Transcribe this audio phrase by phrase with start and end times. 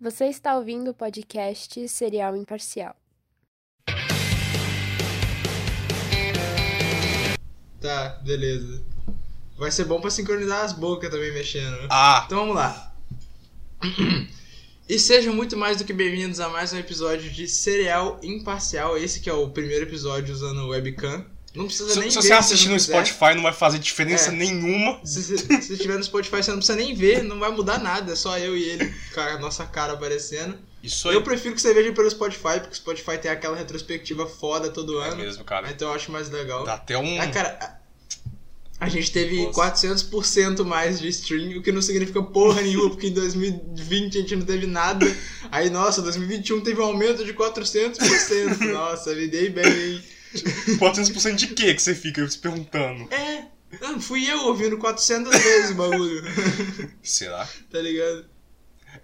[0.00, 2.96] Você está ouvindo o podcast Serial Imparcial.
[7.80, 8.82] Tá, beleza.
[9.58, 11.76] Vai ser bom pra sincronizar as bocas também mexendo.
[11.90, 12.94] Ah, Então vamos lá.
[14.88, 18.98] E sejam muito mais do que bem-vindos a mais um episódio de Serial Imparcial.
[18.98, 21.24] Esse que é o primeiro episódio usando webcam.
[21.54, 22.92] Não precisa se, nem se ver você assistir no quiser.
[23.04, 24.32] Spotify não vai fazer diferença É.
[24.32, 25.00] nenhuma.
[25.04, 27.78] Se se- se você estiver no Spotify, você não precisa nem ver, não vai mudar
[27.78, 28.12] nada.
[28.12, 30.56] É só eu e ele com a nossa cara aparecendo.
[30.82, 34.26] Isso aí Eu prefiro que você veja pelo Spotify, porque o Spotify tem aquela retrospectiva
[34.26, 35.16] foda todo é ano.
[35.16, 35.68] mesmo, cara.
[35.70, 36.64] Então eu acho mais legal.
[36.64, 37.20] Dá até um.
[37.20, 37.80] Ah, cara, a
[38.82, 39.60] a gente teve Nossa.
[39.60, 44.36] 400% mais de stream, o que não significa porra nenhuma, porque em 2020 a gente
[44.36, 45.04] não teve nada.
[45.52, 47.98] Aí, nossa, 2021 teve um aumento de 400%.
[48.72, 50.02] Nossa, me dei bem, hein?
[50.34, 53.08] 400% de quê que você fica se perguntando?
[53.12, 53.44] É,
[53.80, 56.22] não, fui eu ouvindo 400 vezes o bagulho,
[57.02, 57.48] Será?
[57.70, 58.24] tá ligado?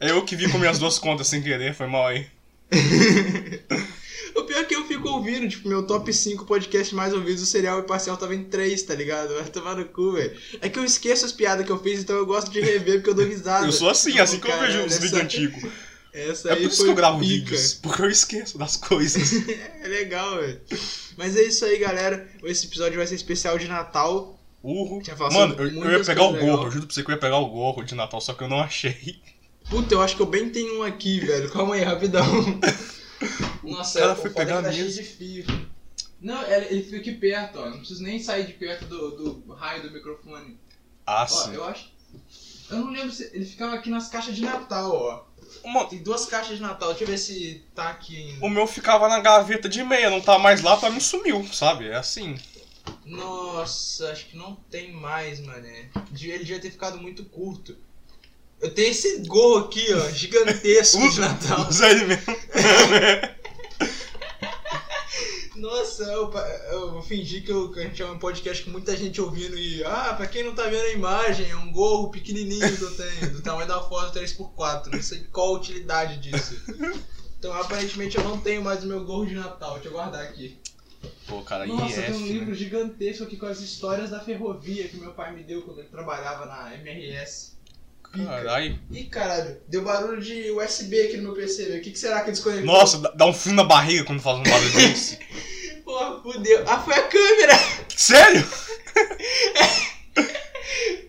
[0.00, 2.26] É eu que vi com minhas duas contas sem querer, foi mal aí.
[4.34, 7.46] O pior é que eu fico ouvindo, tipo, meu top 5 podcast mais ouvidos, o
[7.46, 9.32] serial e parcial tava em 3, tá ligado?
[9.34, 10.36] Vai tomar no cu, velho.
[10.60, 13.10] É que eu esqueço as piadas que eu fiz, então eu gosto de rever porque
[13.10, 13.64] eu dou risada.
[13.66, 15.70] Eu sou assim, Tipo, assim que eu vejo os essa- vídeos antigos.
[16.18, 17.28] Essa É aí por isso foi que eu gravo pica.
[17.50, 17.74] vídeos.
[17.74, 19.30] Porque eu esqueço das coisas.
[19.82, 20.60] É legal, velho.
[21.16, 22.28] Mas é isso aí, galera.
[22.44, 24.38] Esse episódio vai ser especial de Natal.
[24.62, 25.00] Urro.
[25.32, 27.38] Mano, eu, eu ia pegar o gorro, eu juro pra você que eu ia pegar
[27.38, 29.20] o gorro de Natal, só que eu não achei.
[29.70, 31.50] Puta, eu acho que eu bem tenho um aqui, velho.
[31.52, 32.24] Calma aí, rapidão.
[33.62, 34.90] Nossa, O cara é- foi é pegar tá mesmo.
[34.90, 35.66] de fio.
[36.20, 37.70] Não, ele, ele fica aqui perto, ó.
[37.70, 39.10] Não preciso nem sair de perto do,
[39.42, 40.58] do raio do microfone.
[41.06, 41.54] Ah, Ó, sim.
[41.54, 41.90] eu acho.
[42.70, 43.30] Eu não lembro se.
[43.32, 45.24] Ele ficava aqui nas caixas de Natal, ó.
[45.90, 46.90] Tem duas caixas de Natal.
[46.90, 48.44] Deixa eu ver se tá aqui ainda.
[48.46, 51.88] o meu ficava na gaveta de meia, não tá mais lá, pra mim sumiu, sabe?
[51.88, 52.36] É assim.
[53.04, 55.88] Nossa, acho que não tem mais, mané.
[56.12, 57.76] Ele devia ter ficado muito curto.
[58.60, 61.68] Eu tenho esse gorro aqui, ó, gigantesco de Natal.
[61.68, 62.24] Usa ele mesmo.
[65.56, 66.30] Nossa, eu,
[66.70, 69.56] eu vou fingir que, eu- que a gente é um podcast com muita gente ouvindo
[69.58, 69.82] e.
[69.84, 73.32] Ah, pra quem não tá vendo a imagem, é um gorro pequenininho que eu tenho,
[73.32, 74.86] do tamanho da foto 3x4.
[74.92, 76.60] Não sei qual a utilidade disso.
[77.38, 79.74] Então, aparentemente, eu não tenho mais o meu gorro de Natal.
[79.74, 80.58] Deixa eu guardar aqui.
[81.26, 82.26] Pô, cara, Nossa, IF, tem um né?
[82.28, 85.88] livro gigantesco aqui com as histórias da ferrovia que meu pai me deu quando ele
[85.88, 87.54] trabalhava na MRS.
[88.02, 88.78] Caralho.
[88.90, 91.80] Ih, caralho, deu barulho de USB aqui no meu PC, velho.
[91.80, 92.66] O que, que será que desconectou?
[92.66, 95.18] Nossa, dá- dá um frio na barriga quando faz um barulho desse.
[95.96, 96.62] Porra, fudeu.
[96.68, 97.54] Ah, foi a câmera!
[97.96, 98.46] Sério?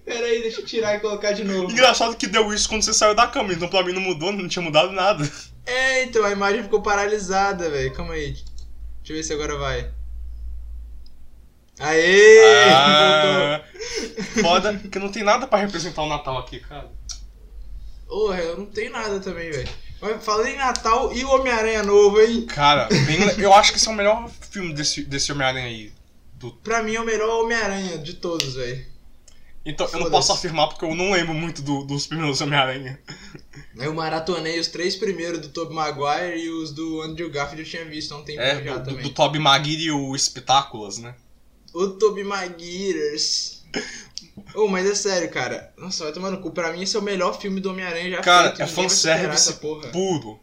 [0.05, 1.69] Pera aí, deixa eu tirar e colocar de novo.
[1.69, 4.47] Engraçado que deu isso quando você saiu da câmera, então pra mim não mudou, não
[4.47, 5.29] tinha mudado nada.
[5.65, 7.93] É, então a imagem ficou paralisada, velho.
[7.93, 8.31] Calma aí.
[8.31, 8.45] Deixa
[9.09, 9.91] eu ver se agora vai.
[11.79, 12.71] Aê!
[12.73, 13.61] Ah,
[14.41, 16.89] foda que não tem nada pra representar o Natal aqui, cara.
[18.07, 18.27] Voltou.
[18.27, 19.67] Porra, eu não tenho nada também, velho.
[20.21, 22.45] Falando em Natal e o Homem-Aranha novo, hein?
[22.45, 25.91] Cara, bem eu acho que esse é o melhor filme desse, desse Homem-Aranha aí.
[26.35, 26.51] Do...
[26.51, 28.85] Pra mim é o melhor Homem-Aranha de todos, velho.
[29.65, 32.97] Então, eu não posso afirmar porque eu não lembro muito do- dos primeiros Homem-Aranha.
[33.75, 37.83] Eu maratonei os três primeiros do Tobey Maguire e os do Andrew Garfield eu tinha
[37.83, 39.03] visto há um tempo É, já do, também.
[39.03, 41.15] do Tobey Maguire e o Espetáculos, né?
[41.73, 43.63] O Tobey Maguires.
[44.55, 45.71] Oh, mas é sério, cara.
[45.77, 46.51] Nossa, vai tomar no cu.
[46.51, 48.61] Pra mim, esse é o melhor filme do Homem-Aranha já Cara, feito.
[48.61, 49.87] é vai superar fanservice porra.
[49.89, 50.39] puro.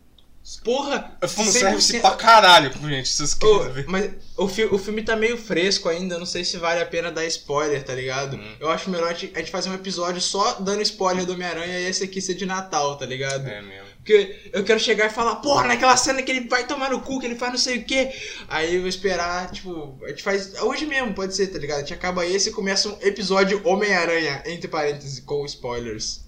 [0.62, 1.16] Porra!
[1.22, 2.00] É fanservice 100%.
[2.03, 3.87] pra caralho, gente, vocês querem ver.
[3.88, 7.10] mas o, fi o filme tá meio fresco ainda, não sei se vale a pena
[7.10, 8.37] dar spoiler, tá ligado?
[8.37, 8.56] Hum.
[8.60, 12.04] Eu acho melhor a gente fazer um episódio só dando spoiler do Homem-Aranha e esse
[12.04, 13.49] aqui ser de Natal, tá ligado?
[13.49, 13.84] É mesmo.
[14.04, 17.19] Porque eu quero chegar e falar, porra, naquela cena que ele vai tomar no cu,
[17.19, 18.12] que ele faz não sei o quê.
[18.48, 20.53] Aí eu vou esperar, tipo, a gente faz.
[20.60, 21.78] Hoje mesmo, pode ser, tá ligado?
[21.78, 26.20] A gente acaba esse e começa um episódio Homem-Aranha, entre parênteses, com spoilers.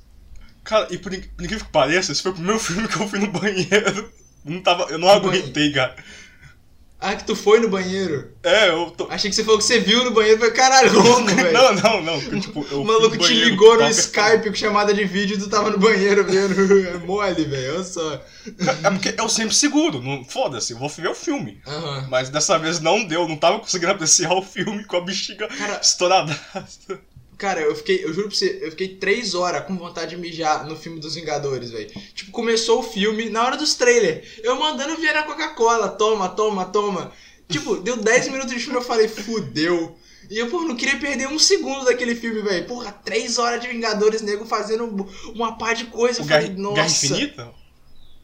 [0.65, 3.19] Cara, e por, por incrível que pareça, esse foi o primeiro filme que eu fui
[3.19, 4.11] no banheiro.
[4.43, 5.95] Não tava, eu não aguentei, cara.
[6.99, 8.33] Ah, que tu foi no banheiro?
[8.43, 9.07] É, eu tô.
[9.11, 10.39] Achei que você falou que você viu no banheiro.
[10.39, 11.53] Falei, caralho, como, velho?
[11.53, 12.21] Não, não, não.
[12.21, 15.39] que, Tipo, eu O maluco te ligou no tava- Skype com chamada de vídeo e
[15.39, 16.57] tu tava no banheiro vendo.
[16.89, 17.75] É mole, velho.
[17.75, 18.15] Olha só.
[18.83, 21.61] É porque eu sempre seguro, não, foda-se, eu vou ver o filme.
[21.67, 22.07] Aham.
[22.09, 25.79] Mas dessa vez não deu, não tava conseguindo apreciar o filme com a bexiga Cara,
[25.83, 26.35] estourada.
[27.39, 30.67] Cara, eu fiquei, eu juro pra você, eu fiquei três horas com vontade de mijar
[30.67, 31.91] no filme dos Vingadores, velho.
[32.15, 37.13] Tipo, começou o filme, na hora dos trailers, eu mandando virar Coca-Cola, toma, toma, toma.
[37.49, 39.97] Tipo, deu 10 minutos de filme eu falei, fudeu.
[40.31, 42.67] E eu, pô, não queria perder um segundo daquele filme, velho.
[42.67, 46.21] Porra, três horas de Vingadores, nego, fazendo uma par de coisa.
[46.21, 46.75] O Eu falei, nossa.
[46.75, 47.55] Guerra Infinita?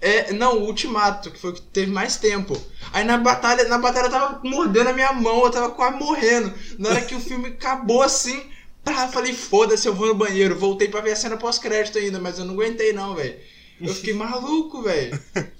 [0.00, 2.60] É, não, o Ultimato, que foi o que teve mais tempo.
[2.92, 6.52] Aí na batalha, na batalha eu tava mordendo a minha mão, eu tava quase morrendo.
[6.76, 8.42] Na hora que o filme acabou assim,
[8.84, 10.58] pá, eu falei, foda-se, eu vou no banheiro.
[10.58, 13.36] Voltei pra ver a cena pós-crédito ainda, mas eu não aguentei não, velho.
[13.80, 15.18] Eu fiquei maluco, velho.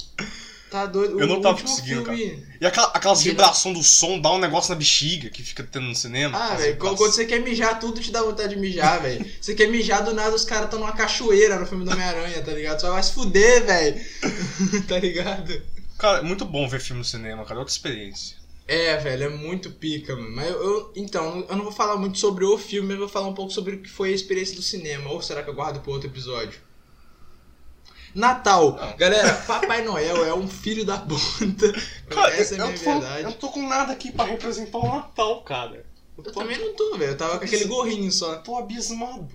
[0.70, 1.20] Tá doido.
[1.20, 2.46] Eu O não tava conseguindo, filme...
[2.58, 5.84] E aquela, aquelas Que- vibrações do som dá um negócio na bexiga que fica tendo
[5.84, 6.38] no cinema.
[6.38, 9.22] Ah, velho, quando você quer mijar, tudo te dá vontade de mijar, velho.
[9.38, 12.52] Você quer mijar, do nada os caras estão numa cachoeira no filme do Homem-Aranha, tá
[12.52, 12.80] ligado?
[12.80, 14.00] Você vai se fuder, velho.
[14.88, 15.60] tá ligado?
[15.98, 17.60] Cara, é muito bom ver filme no cinema, cara.
[17.60, 18.38] Outra experiência.
[18.66, 20.30] É, velho, é muito pica, mano.
[20.34, 23.08] Mas eu, eu- então, eu não vou falar muito sobre o filme, mas eu vou
[23.08, 25.10] falar um pouco sobre o que foi a experiência do cinema.
[25.10, 26.60] Ou será que eu guardo pro outro episódio?
[28.14, 28.76] Natal.
[28.76, 28.96] Não.
[28.96, 31.72] Galera, Papai Noel é um filho da puta.
[32.08, 33.22] Cara, Essa é a minha eu, tô, verdade.
[33.22, 35.86] eu não tô com nada aqui pra representar o Natal, cara.
[36.18, 37.12] Eu Eu também não tô, velho.
[37.12, 38.36] Eu tava com aquele gorrinho só.
[38.36, 39.28] tô abismado.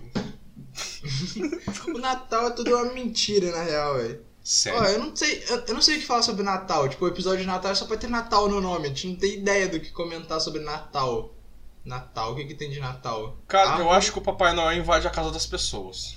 [1.88, 4.24] O Natal é tudo uma mentira, na real, velho.
[4.50, 4.80] Sério.
[4.80, 6.88] Ó, eu não sei, eu, eu não sei o que falar sobre Natal.
[6.88, 8.86] Tipo, o episódio de Natal é só pra ter Natal no nome.
[8.86, 11.34] A gente não tem ideia do que comentar sobre Natal.
[11.84, 13.36] Natal, o que, que tem de Natal?
[13.46, 16.16] Cara, Ah, eu acho que o Papai Noel invade a casa das pessoas.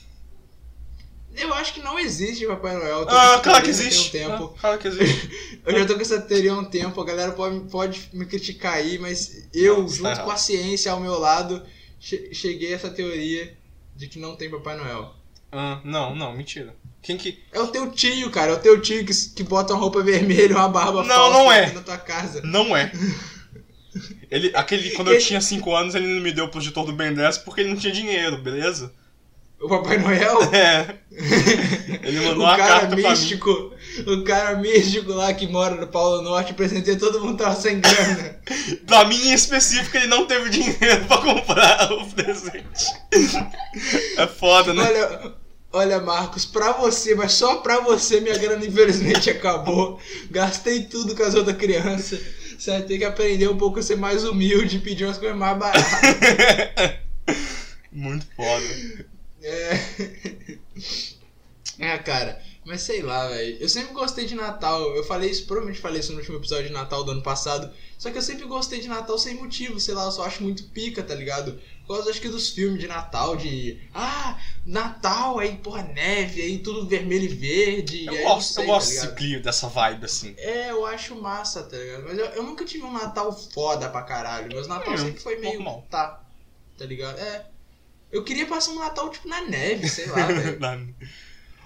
[1.35, 3.05] Eu acho que não existe Papai Noel.
[3.09, 4.07] Ah, claro que existe.
[4.07, 4.53] Um tempo.
[4.55, 5.29] Ah, claro que existe.
[5.65, 6.99] Eu já tô com essa teoria há um tempo.
[7.01, 10.25] A galera pode, pode me criticar aí, mas eu, Não, tá junto errado.
[10.25, 11.63] com a ciência ao meu lado,
[11.99, 13.57] che- cheguei a essa teoria
[13.95, 15.13] de que não tem Papai Noel.
[15.51, 16.75] Ah, não, não, mentira.
[17.01, 17.39] Quem que.
[17.51, 18.51] É o teu tio, cara.
[18.51, 21.51] É o teu tio que, que bota uma roupa vermelha, uma barba Não, falsa não
[21.51, 21.71] é.
[21.71, 22.41] na tua casa.
[22.43, 22.91] Não é.
[24.29, 27.13] Ele, aquele, quando eu tinha 5 anos, ele não me deu o projetor do Ben
[27.13, 28.93] 10 porque ele não tinha dinheiro, beleza?
[29.59, 30.39] O Papai Noel?
[30.51, 30.95] É.
[32.03, 33.07] Ele mandou uma carta pra mim.
[33.07, 33.73] místico,
[34.07, 38.39] o cara místico lá que mora no Paulo Norte, apresentei todo mundo tava sem grana.
[38.87, 42.85] Pra mim em específico, ele não teve dinheiro pra comprar o presente.
[44.17, 44.81] É foda, né?
[44.83, 45.33] olha,
[45.71, 49.99] olha, Marcos, pra você, mas só pra você minha grana infelizmente acabou.
[50.29, 52.19] Gastei tudo com as outras crianças.
[52.57, 55.37] Você vai ter que aprender um pouco a ser mais humilde e pedir umas coisas
[55.37, 56.99] mais baratas.
[57.91, 59.05] Muito foda.
[59.41, 59.79] É.
[61.79, 62.39] É, cara.
[62.63, 63.57] Mas sei lá, velho.
[63.59, 64.95] Eu sempre gostei de Natal.
[64.95, 67.73] Eu falei isso, provavelmente falei isso no último episódio de Natal do ano passado.
[67.97, 70.65] Só que eu sempre gostei de Natal sem motivo, sei lá, eu só acho muito
[70.65, 71.59] pica, tá ligado?
[71.87, 73.81] Por causa, acho que dos filmes de Natal, de.
[73.93, 78.05] Ah, Natal, aí, porra, neve, aí tudo vermelho e verde.
[78.05, 80.33] Eu aí, gosto, não eu sei, gosto tá desse clima, dessa vibe assim.
[80.37, 82.03] É, eu acho massa, tá ligado?
[82.07, 84.47] Mas eu, eu nunca tive um Natal foda pra caralho.
[84.47, 85.55] Meus Natal É, sempre foi meio.
[85.55, 85.85] normal.
[85.89, 86.23] Tá.
[86.77, 87.19] Tá ligado?
[87.19, 87.45] É.
[88.11, 90.27] Eu queria passar um Natal, tipo, na neve, sei lá.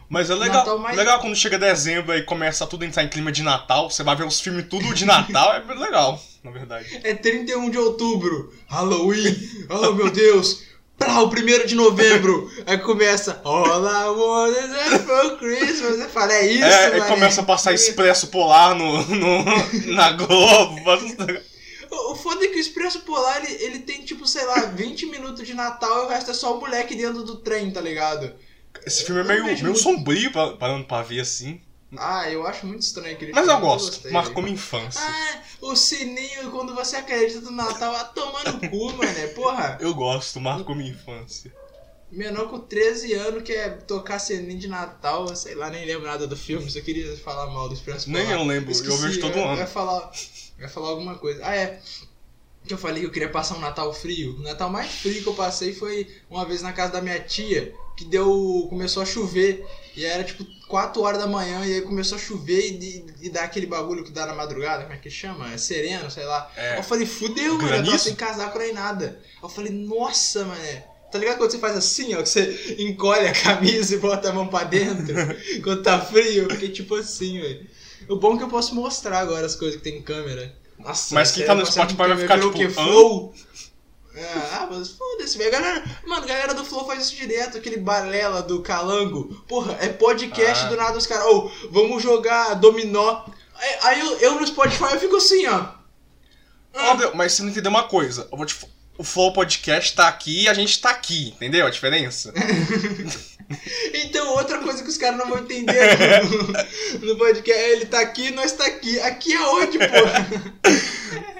[0.07, 3.09] Mas é legal, Natal mais- legal quando chega dezembro e começa tudo a entrar em
[3.09, 6.99] clima de Natal, você vai ver os filmes tudo de Natal, é legal, na verdade.
[7.03, 9.35] É 31 de outubro, Halloween,
[9.69, 10.61] oh meu Deus,
[10.97, 16.31] pra o 1 de novembro, aí começa All I want is for Christmas, eu falo,
[16.31, 19.43] é isso, é, aí começa a passar Expresso Polar no, no-
[19.95, 20.79] na Globo.
[22.11, 25.45] o foda é que o Expresso Polar, ele, ele tem tipo, sei lá, 20 minutos
[25.47, 28.31] de Natal e o resto é só o moleque dentro do trem, tá ligado?
[28.85, 31.61] Esse filme é Eu meio, meio muito- sombrio pra- parando pra ver assim.
[31.97, 34.11] Ah, eu acho muito estranho aquele Mas filme, eu gosto, gostei.
[34.11, 34.99] marcou minha infância.
[35.01, 39.77] Ah, o sininho quando você acredita no Natal, vai tomar no cu, mané, porra.
[39.79, 41.53] Eu gosto, marcou minha infância.
[42.11, 46.35] Menor com 13 anos quer tocar sininho de Natal, sei lá, nem lembro nada do
[46.35, 49.43] filme, só queria falar mal do Expresso Nem eu lembro, eu Esqueci, vejo todo eu-
[49.43, 49.57] Eu ano.
[49.59, 50.11] ia falar,
[50.57, 51.41] eu ia falar alguma coisa.
[51.45, 51.79] Ah, é.
[52.65, 54.35] Que eu falei que eu queria passar um Natal frio.
[54.37, 57.73] O Natal mais frio que eu passei foi uma vez na casa da minha tia,
[57.95, 58.67] que deu.
[58.69, 59.65] começou a chover.
[59.95, 63.29] E era tipo 4 horas da manhã, e aí começou a chover e, e, e
[63.29, 65.53] dar aquele bagulho que dá na madrugada, como é que chama?
[65.53, 66.51] É sereno, sei lá.
[66.57, 66.79] É.
[66.79, 69.19] Eu falei, fudeu, mano, eu tava sem casaco nem nada.
[69.41, 70.85] Eu falei, nossa, mané.
[71.11, 74.33] Tá ligado quando você faz assim, ó, que você encolhe a camisa e bota a
[74.33, 75.15] mão pra dentro
[75.63, 76.43] quando tá frio?
[76.43, 77.65] Eu fiquei tipo assim, velho.
[78.09, 80.53] O bom é que eu posso mostrar agora as coisas que tem em câmera.
[80.79, 82.69] Nossa, Mas quem tá no Spotify vai ficar tipo, hã?
[82.69, 83.33] Flow?
[84.53, 85.51] Ah, mas foda-se, velho.
[85.51, 89.43] Galera, mano, a galera do Flow faz isso direto, aquele balela do calango.
[89.47, 90.69] Porra, é podcast Ah.
[90.69, 93.25] do nada os caras, ô, vamos jogar dominó.
[93.55, 95.65] Aí, aí eu, eu no Spotify eu fico assim, ó.
[96.73, 98.29] Óbvio, mas você não entendeu uma coisa.
[98.45, 98.55] Te...
[98.97, 102.33] O Flow Podcast tá aqui e a gente tá aqui, entendeu a diferença?
[103.93, 105.79] Então, outra coisa que os caras não vão entender
[106.99, 108.99] no, no podcast é ele tá aqui, nós tá aqui.
[108.99, 110.27] Aqui é onde, porra?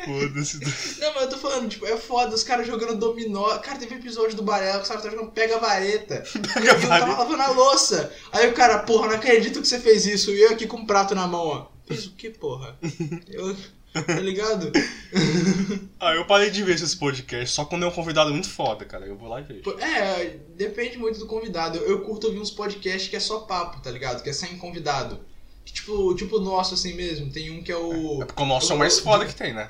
[0.06, 0.60] Foda-se.
[1.00, 3.58] Não, mas eu tô falando, tipo, é foda, os caras jogando dominó.
[3.58, 6.24] Cara, teve episódio do Barela que os caras estavam jogando pega-vareta.
[6.54, 8.14] Pega Eu tava lavando a louça.
[8.32, 10.32] Aí o cara, porra, não acredito que você fez isso.
[10.32, 11.68] E eu aqui com um prato na mão, ó.
[11.88, 12.78] Fez o que, porra?
[13.28, 13.56] Eu.
[14.04, 14.72] Tá ligado?
[16.00, 19.06] Ah, eu parei de ver esses podcasts só quando é um convidado muito foda, cara.
[19.08, 19.72] Eu vou lá e vejo.
[19.80, 21.78] É, depende muito do convidado.
[21.80, 24.22] Eu, eu curto ouvir uns podcasts que é só papo, tá ligado?
[24.22, 25.20] Que é sem convidado.
[25.64, 27.32] Que, tipo, tipo o nosso, assim mesmo.
[27.32, 28.22] Tem um que é o.
[28.22, 29.70] É porque o nosso é o mais foda que tem, né?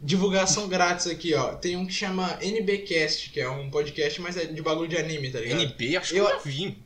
[0.00, 1.54] Divulgação grátis aqui, ó.
[1.54, 5.30] Tem um que chama NBcast, que é um podcast, mas é de bagulho de anime,
[5.30, 5.60] tá ligado?
[5.62, 6.78] NB, acho que Eu- eu já vi.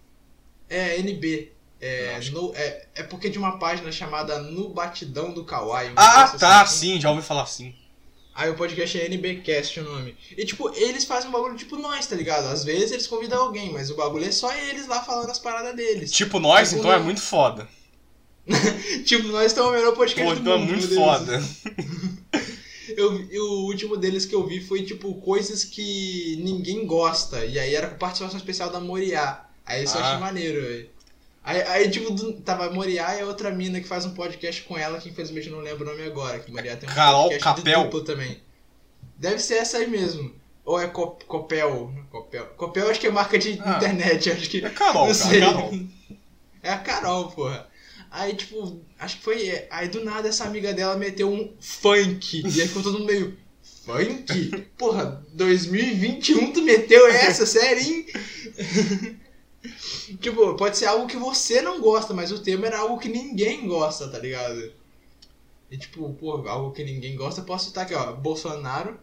[0.71, 1.53] É, NB.
[1.81, 5.93] É, no- é, é porque de uma página chamada No Batidão do Kawaii.
[5.97, 6.95] Ah, tá, assim.
[6.95, 7.75] sim, já ouvi falar assim.
[8.35, 10.17] Aí o podcast é NBcast o nome.
[10.37, 12.47] E tipo, eles fazem um bagulho tipo nós, tá ligado?
[12.47, 15.75] Às vezes eles convidam alguém, mas o bagulho é só eles lá falando as paradas
[15.75, 16.13] deles.
[16.13, 17.69] Tipo nós, Tipo, então é no- muito foda.
[19.05, 20.69] Tipo, nós estamos o melhor podcast Pô, do então é mundo.
[20.71, 21.05] muito meu Deus.
[21.19, 21.43] foda.
[22.97, 27.45] Eu, e o último deles que eu vi foi, tipo, coisas que ninguém gosta.
[27.45, 29.45] E aí era com participação especial da Moriá.
[29.67, 30.07] Aí isso eu Ah.
[30.09, 30.91] achei maneiro, velho.
[31.49, 34.61] Aí, aí, tipo, do- tava a Moriá e a outra mina que faz um podcast
[34.65, 36.39] com ela, que infelizmente eu não lembro o nome agora.
[36.39, 37.79] Que Moriá tem um Carol podcast Capel.
[37.79, 38.39] de duplo também.
[39.17, 40.35] Deve ser essa aí mesmo.
[40.65, 41.91] Ou é Cop- Copel?
[42.11, 42.45] Copel.
[42.57, 43.77] Copel acho que é marca de Ah.
[43.79, 44.63] internet, acho que.
[44.63, 45.41] É Carol, não cara, sei.
[45.41, 45.71] Carol.
[46.63, 47.67] É a Carol, porra.
[48.11, 49.49] Aí, tipo, acho que foi.
[49.49, 52.43] é, Aí do nada essa amiga dela meteu um funk.
[52.45, 53.39] E aí ficou todo mundo meio.
[53.87, 54.67] Funk?
[54.77, 58.07] Porra, 2021 tu meteu essa, sério, hein?
[60.21, 63.67] tipo, pode ser algo que você não gosta, mas o tema era algo que ninguém
[63.67, 64.73] gosta, tá ligado?
[65.71, 68.13] E tipo, pô, algo que ninguém gosta, posso citar aqui, ó.
[68.13, 68.99] Bolsonaro.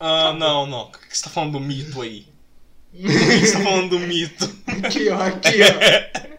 [0.00, 0.82] Ah, não, não.
[0.82, 2.26] O que você tá falando do mito aí?
[2.94, 3.08] O que
[3.46, 4.44] você tá falando do mito?
[4.66, 6.32] Aqui, ó, aqui, ó.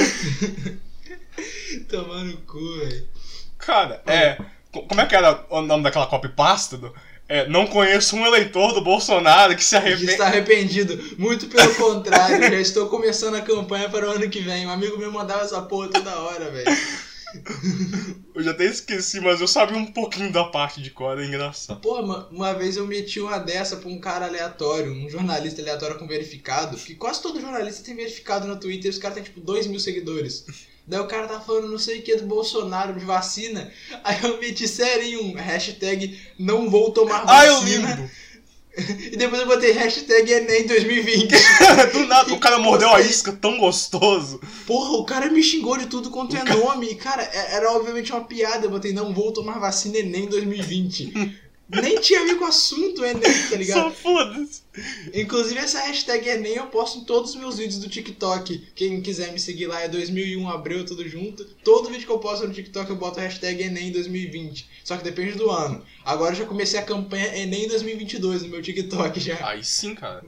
[1.88, 3.08] Tomando cu, velho.
[3.58, 4.36] Cara, é.
[4.72, 6.76] co- Como é que era o nome daquela copypasta?
[6.76, 6.94] Do,
[7.30, 10.10] é, não conheço um eleitor do Bolsonaro que se arrepende.
[10.10, 11.16] está arrependido.
[11.16, 14.66] Muito pelo contrário, já estou começando a campanha para o ano que vem.
[14.66, 16.66] Um amigo meu mandava essa porra toda hora, velho.
[18.34, 21.78] Eu já até esqueci, mas eu sabia um pouquinho da parte de cor, é engraçado.
[21.80, 25.96] Porra, ma- uma vez eu meti uma dessa pra um cara aleatório, um jornalista aleatório
[25.98, 29.40] com verificado, que quase todo jornalista tem verificado no Twitter e os caras têm tipo
[29.40, 30.44] 2 mil seguidores.
[30.90, 33.72] Daí o cara tá falando não sei o que do Bolsonaro, de vacina.
[34.02, 37.88] Aí eu meti sério em um hashtag não vou tomar Ah, eu vacina.
[37.88, 38.10] lembro!
[39.12, 41.28] E depois eu botei hashtag Enem 2020.
[41.92, 44.40] Do nada, o cara mordeu a isca tão gostoso.
[44.64, 46.86] Porra, o cara me xingou de tudo quanto é nome.
[46.90, 48.66] E, Cara, é- era obviamente uma piada.
[48.66, 51.12] Eu botei, não vou tomar vacina Enem 2020.
[51.70, 53.82] Nem tinha a ver com o assunto Enem, tá ligado?
[53.82, 54.62] Só foda-se.
[55.14, 58.68] Inclusive, essa hashtag Enem eu posto em todos os meus vídeos do TikTok.
[58.74, 61.44] Quem quiser me seguir lá é 2001 Abril, tudo junto.
[61.64, 64.68] Todo vídeo que eu posto no TikTok eu boto a hashtag Enem 2020.
[64.82, 65.84] Só que depende do ano.
[66.04, 69.46] Agora eu já comecei a campanha Enem 2022 no meu TikTok já.
[69.46, 70.24] Aí sim, cara.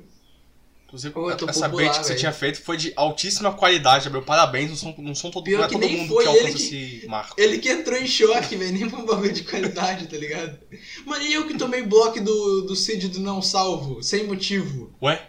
[0.93, 2.19] Inclusive, Pô, essa popular, bait que você velho.
[2.21, 4.21] tinha feito foi de altíssima qualidade, meu.
[4.21, 6.59] Parabéns, não são, não são todo, Pior não é todo mundo foi que ele alcança
[6.59, 7.35] que- esse marco.
[7.41, 10.59] Ele que entrou em choque, velho, nem foi um bagulho de qualidade, tá ligado?
[11.07, 14.93] Mano, e eu que tomei bloco do, do Cid do Não Salvo, sem motivo.
[15.03, 15.29] Ué?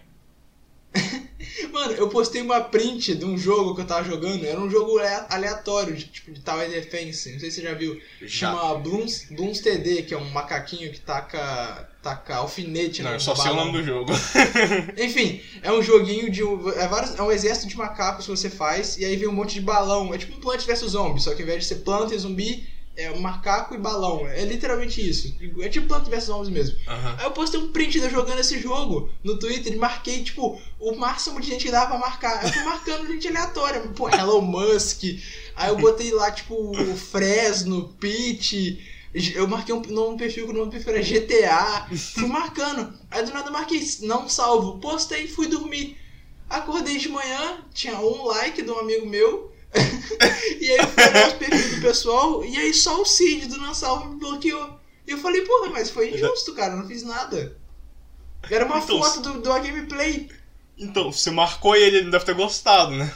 [1.71, 4.99] Mano, eu postei uma print de um jogo que eu tava jogando, era um jogo
[4.99, 7.99] ale- aleatório, de, tipo de Tower Defense, não sei se você já viu.
[8.21, 8.51] Já.
[8.51, 13.33] Chama Blooms, Blooms TD, que é um macaquinho que taca, taca alfinete Não, eu só
[13.33, 14.11] sei o nome do jogo.
[14.97, 16.69] Enfim, é um joguinho de um.
[16.69, 19.53] É, vários, é um exército de macacos que você faz, e aí vem um monte
[19.53, 20.13] de balão.
[20.13, 22.67] É tipo um Plant vs Zombie, só que ao invés de ser planta e zumbi,
[22.95, 24.27] é um macaco e balão.
[24.27, 25.33] É literalmente isso.
[25.61, 26.77] É tipo Plant vs Zombies mesmo.
[26.87, 27.15] Aham.
[27.17, 30.61] Aí eu postei um print de eu jogando esse jogo no Twitter e marquei, tipo,
[30.79, 32.43] o máximo de gente que dava pra marcar.
[32.43, 33.79] Eu fui marcando gente aleatória.
[33.95, 35.03] Pô, Elon Musk.
[35.55, 38.92] Aí eu botei lá, tipo, o Fresno, Pete.
[39.13, 41.87] Eu marquei um nome do perfil que o nome do perfil era GTA.
[41.95, 42.97] Fui marcando.
[43.11, 44.79] Aí do nada eu marquei, não salvo.
[44.79, 45.97] Postei e fui dormir.
[46.49, 49.53] Acordei de manhã, tinha um like de um amigo meu.
[50.59, 52.45] e aí eu fui olhar os perfis do pessoal.
[52.45, 54.79] E aí só o Cid do não salvo me bloqueou.
[55.05, 57.57] E eu falei, porra, mas foi injusto, cara, eu não fiz nada.
[58.49, 60.29] Era uma Então, foto do, do gameplay.
[60.77, 63.13] Então, você marcou ele, ele não deve ter gostado, né?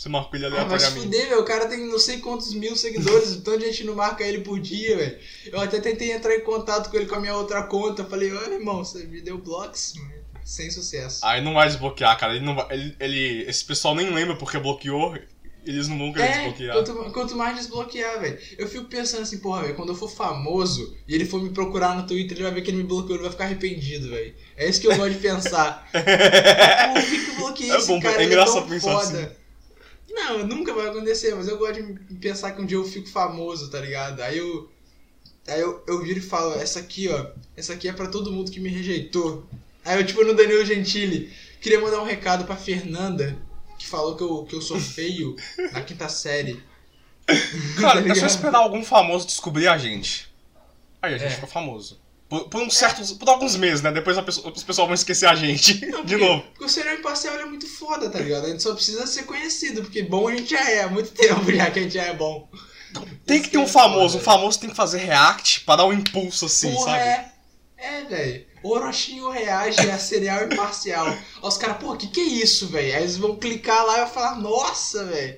[0.00, 1.02] Você marcou ele Ah, mas aleatoriamente.
[1.02, 4.24] fuder, velho, o cara tem não sei quantos mil seguidores, tanto de gente não marca
[4.24, 5.18] ele por dia, velho.
[5.52, 8.02] Eu até tentei entrar em contato com ele com a minha outra conta.
[8.06, 11.20] Falei, olha, irmão, você me deu blocos, mas sem sucesso.
[11.22, 12.34] Aí não vai desbloquear, cara.
[12.34, 15.18] Ele não vai, ele, ele- esse pessoal nem lembra porque bloqueou.
[15.66, 16.72] Eles não vão querer É, desbloquear.
[16.82, 18.38] quanto, quanto mais desbloquear, velho.
[18.56, 21.94] Eu fico pensando assim, porra, velho, quando eu for famoso e ele for me procurar
[21.94, 24.34] no Twitter, ele vai ver que ele me bloqueou, ele vai ficar arrependido, velho.
[24.56, 25.86] É isso que eu gosto de pensar.
[25.92, 28.14] Por que, que eu bloqueei É esse bom, cara?
[28.14, 29.28] é Ele engraçado tão pensar assim.
[30.10, 33.70] Não, nunca vai acontecer, mas eu gosto de pensar que um dia eu fico famoso,
[33.70, 34.20] tá ligado?
[34.20, 34.68] Aí eu.
[35.46, 37.26] Aí eu, eu viro e falo, essa aqui, ó,
[37.56, 39.46] essa aqui é pra todo mundo que me rejeitou.
[39.84, 43.36] Aí eu, tipo, no Danilo Gentili, queria mandar um recado pra Fernanda,
[43.78, 45.34] que falou que eu, que eu sou feio
[45.72, 46.62] na quinta série.
[47.80, 48.26] Cara, Tá é só ligado?
[48.30, 50.28] esperar algum famoso descobrir a gente.
[51.00, 51.34] Aí a gente É.
[51.36, 51.98] fica famoso.
[52.30, 53.12] Por, por uns certos.
[53.12, 53.90] Por alguns meses, né?
[53.90, 55.84] Depois pessoa- os pessoal vão esquecer a gente.
[55.86, 56.42] Não, De novo.
[56.52, 58.46] Porque o serial imparcial é muito foda, tá ligado?
[58.46, 61.52] A gente só precisa ser conhecido, porque bom a gente já é, há muito tempo
[61.52, 62.48] já que a gente já é bom.
[63.26, 64.18] Tem Isso que ter um é famoso.
[64.18, 67.02] Um famoso tem que fazer react pra dar um impulso assim, Porra, sabe?
[67.02, 67.32] é.
[67.76, 68.46] É, velho.
[68.62, 71.06] Orochinho reage a serial imparcial.
[71.08, 72.94] Aí os caras, pô, que que é isso, velho?
[72.94, 75.36] Aí eles vão clicar lá e vai falar, nossa, velho.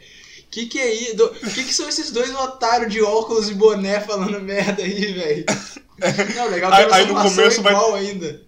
[0.53, 1.31] Que que é isso?
[1.55, 5.45] Que que são esses dois otários de óculos e boné falando merda aí, velho?
[6.37, 8.43] Não, legal que Aí- aí não no começo vai- igual ainda.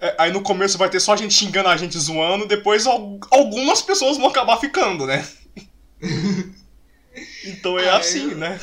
[0.00, 3.82] É, aí no começo vai ter só gente xingando a gente zoando, depois al- algumas
[3.82, 5.26] pessoas vão acabar ficando, né?
[7.44, 8.58] então é assim, eu- né?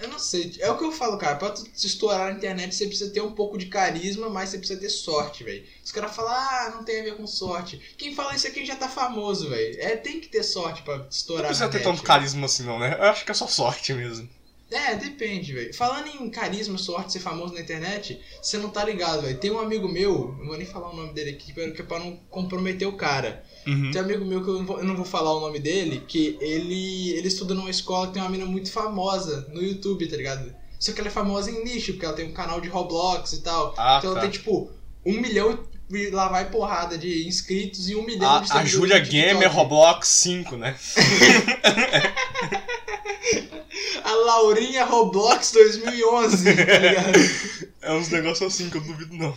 [0.00, 1.36] Eu não sei, é o que eu falo, cara.
[1.36, 4.58] Pra tu se estourar na internet, você precisa ter um pouco de carisma, mas você
[4.58, 5.64] precisa ter sorte, velho.
[5.84, 7.80] Os caras falam, ah, não tem a ver com sorte.
[7.96, 9.80] Quem fala isso aqui já tá famoso, velho.
[9.80, 12.06] É, tem que ter sorte pra Não estourar precisa na ter net, tanto velho.
[12.06, 12.96] carisma assim, não, né?
[12.98, 14.28] Eu acho que é só sorte mesmo.
[14.70, 15.74] É, depende, velho.
[15.74, 19.38] Falando em carisma, sorte, ser famoso na internet, você não tá ligado, velho.
[19.38, 21.98] Tem um amigo meu, não vou nem falar o nome dele aqui, que é pra
[21.98, 23.44] não comprometer o cara.
[23.66, 23.90] Uhum.
[23.90, 26.02] Tem um amigo meu que eu não, vou, eu não vou falar o nome dele,
[26.06, 30.16] que ele, ele estuda numa escola que tem uma mina muito famosa no YouTube, tá
[30.16, 30.54] ligado?
[30.78, 33.42] Só que ela é famosa em nicho, porque ela tem um canal de Roblox e
[33.42, 33.74] tal.
[33.78, 34.26] Ah, então ela tá.
[34.26, 34.70] tem, tipo,
[35.04, 35.58] um milhão
[35.90, 39.34] e lá vai porrada de inscritos e um milhão de A, a seguidores Júlia TikTok.
[39.34, 40.76] Gamer Roblox 5, né?
[44.04, 47.18] A Laurinha Roblox 2011, tá ligado?
[47.80, 49.32] É uns negócios assim que eu duvido não.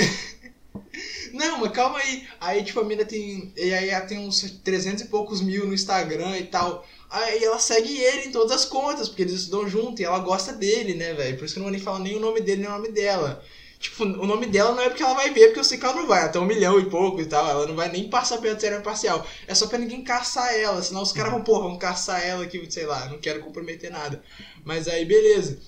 [1.31, 2.27] Não, mas calma aí.
[2.41, 3.53] Aí, tipo, a mina tem.
[3.55, 6.85] E aí ela tem uns 300 e poucos mil no Instagram e tal.
[7.09, 10.51] Aí ela segue ele em todas as contas, porque eles estudam junto e ela gosta
[10.51, 11.37] dele, né, velho?
[11.37, 12.91] Por isso que eu não vou nem falar nem o nome dele nem o nome
[12.91, 13.41] dela.
[13.79, 15.93] Tipo, o nome dela não é porque ela vai ver, porque eu sei que ela
[15.93, 17.47] não vai, até um milhão e pouco e tal.
[17.47, 19.25] Ela não vai nem passar pela série imparcial.
[19.47, 22.65] É só pra ninguém caçar ela, senão os caras vão, pô, vão caçar ela aqui,
[22.71, 24.21] sei lá, não quero comprometer nada.
[24.67, 25.59] Mas aí, beleza.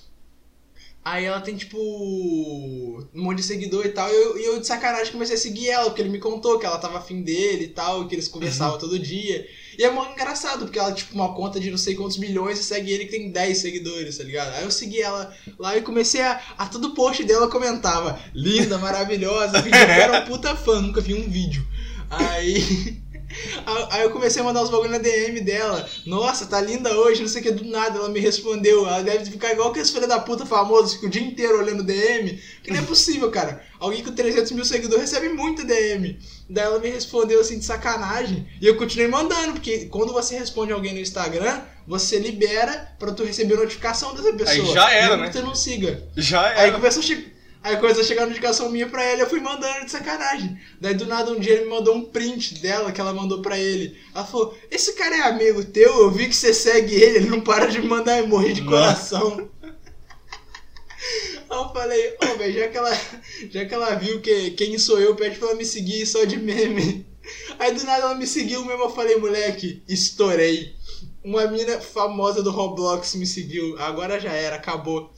[1.02, 4.06] Aí ela tem, tipo, um monte de seguidor e tal.
[4.10, 6.66] E eu, e eu de sacanagem comecei a seguir ela, porque ele me contou que
[6.66, 9.48] ela tava afim dele e tal, que eles conversavam todo dia.
[9.78, 12.62] E é muito engraçado, porque ela, tipo, uma conta de não sei quantos milhões e
[12.62, 14.54] segue ele que tem 10 seguidores, tá ligado?
[14.54, 16.38] Aí eu segui ela lá e comecei a.
[16.58, 19.60] A todo post dela eu comentava: linda, maravilhosa.
[19.66, 21.66] Eu era um puta fã, nunca vi um vídeo.
[22.10, 23.00] Aí.
[23.90, 25.88] Aí eu comecei a mandar os bagulho na DM dela.
[26.06, 28.86] Nossa, tá linda hoje, não sei o que, do nada ela me respondeu.
[28.86, 32.40] Ela deve ficar igual aqueles filhos da puta famosos, fica o dia inteiro olhando DM.
[32.62, 33.62] Que não é possível, cara.
[33.78, 36.18] Alguém com 300 mil seguidores recebe muita DM.
[36.48, 38.46] Daí ela me respondeu assim de sacanagem.
[38.60, 43.24] E eu continuei mandando, porque quando você responde alguém no Instagram, você libera pra tu
[43.24, 44.68] receber notificação dessa pessoa.
[44.68, 45.26] Aí já era, né?
[45.28, 46.02] que tu não siga.
[46.16, 46.72] Já Aí era.
[46.72, 47.32] começou a, che...
[47.62, 50.58] Aí começou a chegar a notificação minha pra ele, eu fui mandando de sacanagem.
[50.80, 53.58] Daí do nada um dia ele me mandou um print dela que ela mandou pra
[53.58, 53.98] ele.
[54.14, 57.42] Ela falou: Esse cara é amigo teu, eu vi que você segue ele, ele não
[57.42, 59.18] para de me mandar emoji de Nossa.
[59.18, 59.50] coração.
[61.50, 63.00] Aí eu falei, ó, velho, já que ela.
[63.50, 66.38] Já que ela viu que quem sou eu, pede pra ela me seguir só de
[66.38, 67.06] meme.
[67.58, 70.74] Aí do nada ela me seguiu mesmo, eu falei, moleque, estourei.
[71.22, 73.78] Uma mina famosa do Roblox me seguiu.
[73.78, 75.12] Agora já era, acabou.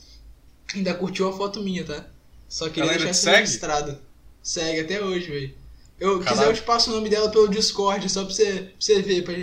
[0.75, 2.12] Ainda curtiu a foto minha, tá?
[2.53, 3.37] Só queria Ela deixar segue?
[3.39, 3.97] registrado.
[4.43, 5.53] Segue até hoje, velho.
[5.99, 6.37] Eu Caralho.
[6.37, 9.23] quiser eu te passo o nome dela pelo Discord, só pra você, pra você ver.
[9.23, 9.33] Pra,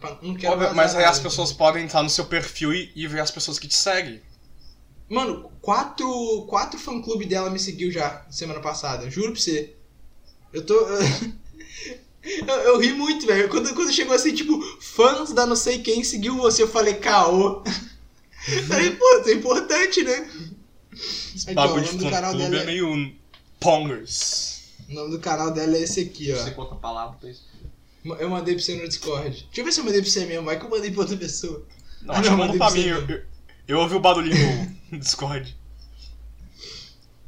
[0.00, 1.10] pra- não quero Óbvio, mas aí nada.
[1.10, 4.20] as pessoas podem entrar no seu perfil e, e ver as pessoas que te seguem.
[5.08, 9.10] Mano, quatro, quatro fã-clube dela me seguiu já semana passada.
[9.10, 9.74] Juro pra você.
[10.52, 10.74] Eu tô.
[12.22, 13.48] Eu, eu ri muito, velho.
[13.48, 17.64] Quando, quando chegou assim, tipo, fãs da não sei quem seguiu você, eu falei, caô.
[18.68, 20.30] falei, pô, isso é importante, né?
[20.92, 23.14] Aqui, ó, o Bagulho de nome do canal dela é é, meio
[23.60, 24.62] pongers.
[24.88, 26.60] o nome do canal dela é esse aqui, ó.
[26.60, 27.48] outra palavra pra isso.
[28.04, 29.30] Eu mandei pra você no Discord.
[29.30, 30.44] Deixa eu ver se eu mandei pra você mesmo.
[30.46, 31.64] Vai que eu mandei pra outra pessoa.
[32.02, 32.82] Não, Ah, não, que mandei pra pra mim.
[32.82, 33.16] você, Eu, então.
[33.16, 33.22] eu,
[33.68, 35.54] eu ouvi o barulhinho no Discord.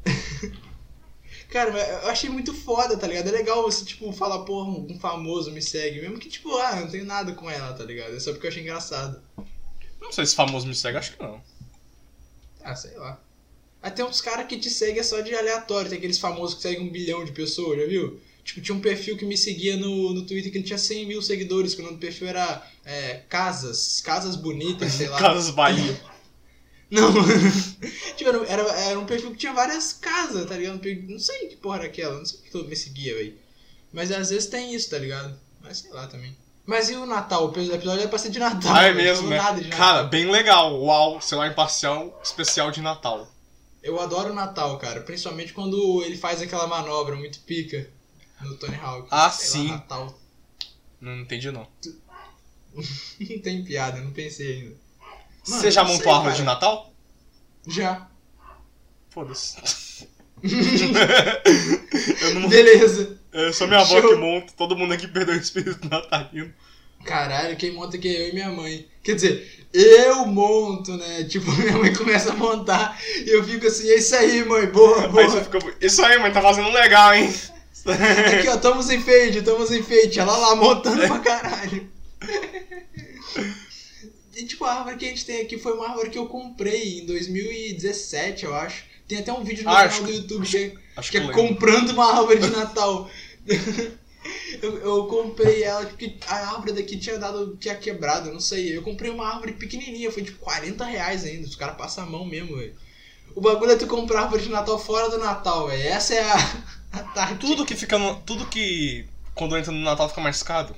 [1.51, 3.29] Cara, mas eu achei muito foda, tá ligado?
[3.29, 6.01] É legal você, tipo, falar, porra, um famoso me segue.
[6.01, 8.16] Mesmo que, tipo, ah, eu não tenho nada com ela, tá ligado?
[8.16, 9.22] É só porque eu achei engraçado.
[10.01, 11.40] Não sei se famoso me segue, acho que não.
[12.64, 13.20] Ah, sei lá.
[13.83, 15.88] Aí tem uns caras que te seguem só de aleatório.
[15.88, 18.21] Tem aqueles famosos que seguem um bilhão de pessoas, já viu?
[18.45, 21.23] Tipo, tinha um perfil que me seguia no, no Twitter que ele tinha 100 mil
[21.23, 25.18] seguidores, que o nome do perfil era é, Casas, Casas Bonitas, sei lá.
[25.21, 26.01] Casas Bahia.
[26.90, 27.11] Não.
[28.16, 30.79] tipo, era, era, um perfil que tinha várias casas, tá ligado?
[31.09, 33.35] Não sei que porra era aquela, não sei que todo me seguia, velho.
[33.90, 35.35] Mas às vezes tem isso, tá ligado?
[35.62, 36.37] Mas sei lá também.
[36.66, 37.47] Mas e o Natal?
[37.47, 38.75] O episódio é pra ser de Natal.
[38.75, 39.38] Ah, é não mesmo, né?
[39.71, 40.79] Cara, bem legal.
[40.83, 43.27] Uau, sei lá, imparcial, especial de Natal.
[43.83, 45.01] Eu adoro o Natal, cara.
[45.01, 47.90] Principalmente quando ele faz aquela manobra muito pica
[48.40, 49.09] no Tony Hawk.
[49.11, 49.71] Ah, Sei lá, sim.
[49.73, 50.18] Natal.
[51.01, 51.66] Não entendi, não.
[52.75, 54.77] Não tem piada, não pensei ainda.
[55.47, 56.90] Mano, Você já montou sei, a árvore de Natal?
[57.66, 58.09] Já.
[59.11, 60.09] Foda-se.
[62.35, 63.21] não Beleza.
[63.31, 64.09] É só minha avó Show.
[64.09, 66.55] que monta, todo mundo aqui perdeu o espírito natalino.
[67.05, 68.87] Caralho, quem monta aqui é eu e minha mãe.
[69.03, 71.25] Quer dizer, eu monto, né?
[71.29, 75.03] Tipo, minha mãe começa a montar e eu fico assim, é isso aí, mãe, boa,
[75.07, 75.29] Aí boa.
[75.29, 77.33] você fica, isso aí, mãe, tá fazendo legal, hein?
[78.38, 80.21] Aqui, ó, estamos enfeite, estamos enfeite.
[80.21, 81.91] Ela lá montando pra caralho.
[84.37, 87.01] E, tipo, a árvore que a gente tem aqui foi uma árvore que eu comprei
[87.01, 88.85] em 2017, eu acho.
[89.09, 91.33] Tem até um vídeo no Ah, canal do YouTube que, é- Acho que que é
[91.33, 93.11] comprando uma árvore de Natal.
[94.62, 98.76] eu, eu comprei ela porque a árvore daqui tinha dado, tinha quebrado, não sei.
[98.76, 101.46] Eu comprei uma árvore pequenininha, foi tipo 40 reais ainda.
[101.46, 102.74] Os caras passam a mão mesmo, velho.
[103.35, 105.82] O bagulho é tu comprar árvore de Natal fora do Natal, velho.
[105.82, 106.37] Essa é a,
[106.92, 107.38] a tática.
[107.38, 108.16] Tudo que fica no.
[108.20, 109.06] Tudo que.
[109.35, 110.74] Quando entra no Natal fica mais caro.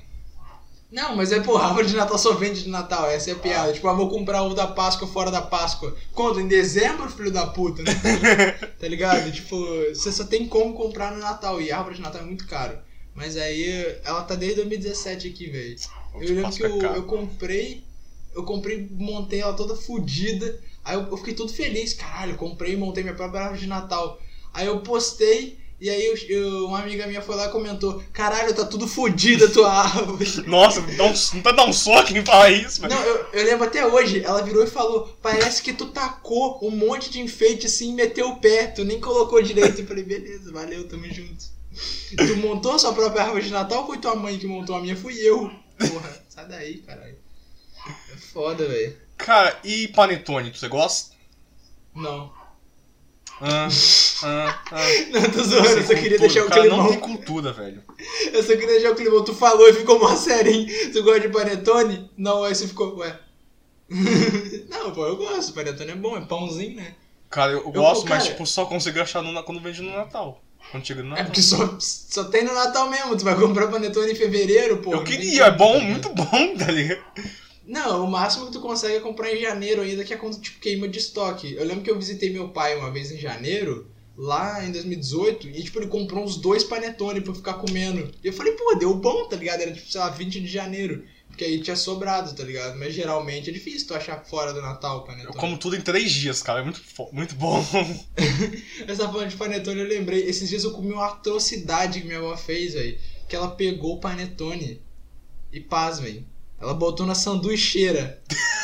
[0.91, 3.73] Não, mas é, porra, árvore de Natal só vende de Natal, essa é a piada.
[3.73, 5.93] Tipo, eu vou comprar o da Páscoa fora da Páscoa.
[6.13, 6.39] Quando?
[6.39, 7.91] Em dezembro, filho da puta, né?
[8.79, 9.29] tá ligado?
[9.31, 9.57] Tipo,
[9.89, 12.77] você só tem como comprar no Natal, e árvore de Natal é muito caro.
[13.15, 15.75] Mas aí, ela tá desde 2017 aqui, velho.
[16.15, 17.83] Eu lembro que eu, eu comprei,
[18.35, 20.59] eu comprei, montei ela toda fodida.
[20.83, 24.19] Aí eu, eu fiquei todo feliz, caralho, comprei e montei minha própria árvore de Natal.
[24.53, 28.53] Aí eu postei, e aí eu- eu- uma amiga minha foi lá e comentou, caralho,
[28.53, 30.47] tá tudo fodida a tua árvore.
[30.97, 32.93] Nossa, não tá dando um soco em falar isso, velho.
[32.93, 36.71] Não, eu, eu lembro até hoje, ela virou e falou: Parece que tu tacou um
[36.71, 39.79] monte de enfeite assim e meteu o pé, tu nem colocou direito.
[39.81, 41.54] Eu falei: Beleza, valeu, tamo junto.
[42.17, 44.81] Tu montou a sua própria árvore de Natal ou foi tua mãe que montou a
[44.81, 44.95] minha?
[44.95, 45.51] Fui eu.
[45.77, 47.17] Porra, sai daí, caralho.
[48.13, 48.97] É foda, velho.
[49.17, 51.15] Cara, e panetone, você gosta?
[51.93, 52.33] Não.
[53.41, 53.67] Ah,
[54.23, 54.85] ah, ah.
[55.11, 56.19] Não, tô zoando, eu só queria cultura.
[56.19, 56.77] deixar o cara climão.
[56.77, 57.83] não tem cultura, velho.
[58.31, 59.23] Eu só queria deixar o climão.
[59.25, 60.67] Tu falou e ficou mó sério, hein?
[60.93, 62.09] Tu gosta de panetone?
[62.17, 63.19] Não, aí você ficou, ué.
[64.69, 65.53] Não, pô, eu gosto.
[65.53, 66.95] Panetone é bom, é pãozinho, né?
[67.29, 70.41] Cara, eu, eu gosto, cara- mas tipo, só consigo achar no, quando vende no Natal.
[70.73, 71.25] No É Natal.
[71.25, 73.15] porque só, só tem no Natal mesmo.
[73.15, 74.93] Tu vai comprar panetone em fevereiro, pô.
[74.93, 77.01] eu queria, é bom, muito bom, tá ligado?
[77.65, 80.59] Não, o máximo que tu consegue é comprar em janeiro ainda, que é quando tipo,
[80.59, 81.55] queima de estoque.
[81.55, 85.63] Eu lembro que eu visitei meu pai uma vez em janeiro, lá em 2018, e
[85.63, 88.11] tipo, ele comprou uns dois panetone pra eu ficar comendo.
[88.23, 89.61] E eu falei, pô, deu bom, tá ligado?
[89.61, 91.03] Era tipo, sei lá, 20 de janeiro.
[91.35, 92.79] Porque aí tinha sobrado, tá ligado?
[92.79, 95.35] Mas geralmente é difícil tu achar fora do Natal o Eu panetone.
[95.37, 96.61] como tudo em três dias, cara.
[96.61, 97.61] É muito, muito bom.
[98.87, 100.21] Essa falando de panetone eu lembrei.
[100.23, 102.97] Esses dias eu comi uma atrocidade que minha avó fez, velho.
[103.27, 104.81] Que ela pegou o panetone
[105.51, 106.25] e pasmem.
[106.57, 108.21] Ela botou na sanduicheira.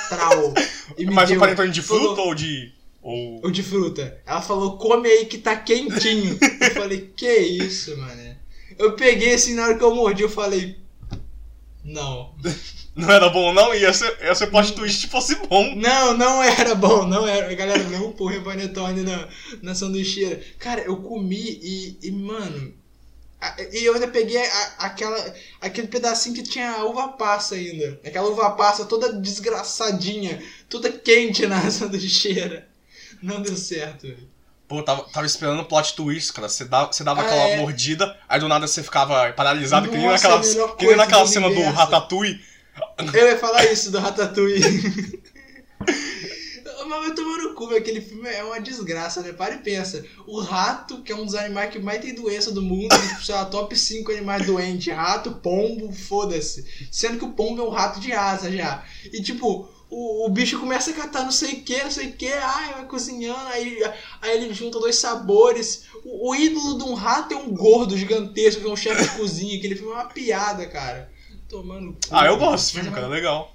[0.09, 0.53] Trau.
[0.97, 1.37] E me Mas deu.
[1.37, 2.71] o panetone de Falou- fruta ou de.
[3.01, 3.45] Ou.
[3.45, 4.17] O de fruta.
[4.25, 6.37] Ela falou, come aí que tá quentinho.
[6.61, 8.35] eu falei, que isso, mano.
[8.77, 10.77] Eu peguei assim, na hora que eu mordi, eu falei.
[11.83, 12.35] Não.
[12.95, 13.71] Não era bom, não?
[13.93, 15.75] Ser, ia ser plot twist se fosse bom.
[15.77, 17.53] Não, não era bom, não era.
[17.55, 19.29] Galera, não empurrei panetone na,
[19.61, 20.43] na sanduicheira.
[20.59, 22.73] Cara, eu comi e, e mano.
[23.39, 27.97] a- E eu ainda peguei a- aquela, aquele pedacinho que tinha uva passa ainda.
[28.05, 32.67] Aquela uva passa toda desgraçadinha, toda quente na sanduicheira.
[33.23, 34.01] Não deu certo.
[34.07, 34.29] velho.
[34.71, 36.47] Pô, tava, tava esperando o plot twist, cara.
[36.47, 37.57] Você dava, você dava Ah, aquela é.
[37.57, 41.29] mordida, aí do nada você ficava paralisado, que nem Nossa, naquela, que nem naquela do
[41.29, 41.61] cena do.
[41.61, 42.39] Ratatouille.
[43.13, 44.61] Eu ia falar isso do Ratatouille.
[46.87, 47.75] Mas vai tomar no cu.
[47.75, 49.33] Aquele filme é uma desgraça, né?
[49.33, 50.05] Para e pensa.
[50.25, 53.35] O rato, que é um dos animais que mais tem doença do mundo, tipo, sei
[53.35, 54.93] lá, top 5 animais doentes.
[54.93, 56.65] Rato, pombo, foda-se.
[56.89, 58.83] Sendo que o pombo é um rato de asa já.
[59.11, 62.13] E tipo, o, o bicho começa a catar não sei o que, não sei o
[62.13, 63.83] que, ai, vai cozinhando, aí,
[64.21, 65.83] aí ele junta dois sabores.
[66.05, 69.17] O, o ídolo de um rato é um gordo gigantesco, que é um chefe de
[69.17, 69.57] cozinha.
[69.57, 71.11] Aquele filme é uma piada, cara.
[71.49, 71.97] Tomando.
[72.09, 73.53] Ah, eu gosto desse filme, cara, legal.